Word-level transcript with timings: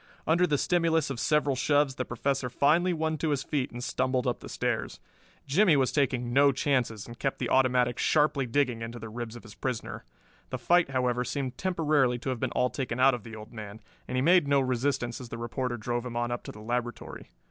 Under 0.25 0.47
the 0.47 0.57
stimulus 0.57 1.11
of 1.11 1.19
several 1.19 1.55
shoves 1.55 1.93
the 1.93 2.05
Professor 2.05 2.49
finally 2.49 2.91
won 2.91 3.19
to 3.19 3.29
his 3.29 3.43
feet 3.43 3.69
and 3.69 3.83
stumbled 3.83 4.25
up 4.25 4.39
the 4.39 4.49
stairs. 4.49 4.99
Jimmie 5.45 5.75
was 5.77 5.91
taking 5.91 6.33
no 6.33 6.51
chances 6.51 7.05
and 7.05 7.19
kept 7.19 7.37
the 7.37 7.49
automatic 7.51 7.99
sharply 7.99 8.47
digging 8.47 8.81
into 8.81 8.97
the 8.97 9.09
ribs 9.09 9.35
of 9.35 9.43
his 9.43 9.53
prisoner. 9.53 10.03
The 10.49 10.57
fight, 10.57 10.89
however, 10.89 11.23
seemed 11.23 11.55
temporarily 11.55 12.17
to 12.17 12.29
have 12.29 12.39
been 12.39 12.49
all 12.53 12.71
taken 12.71 12.99
out 12.99 13.13
of 13.13 13.23
the 13.23 13.35
old 13.35 13.53
man, 13.53 13.79
and 14.07 14.15
he 14.17 14.23
made 14.23 14.47
no 14.47 14.59
resistance 14.59 15.21
as 15.21 15.29
the 15.29 15.37
reporter 15.37 15.77
drove 15.77 16.03
him 16.03 16.17
on 16.17 16.31
up 16.31 16.41
to 16.45 16.51
the 16.51 16.61
laboratory. 16.61 17.27